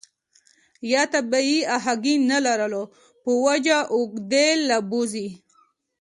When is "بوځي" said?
4.89-5.27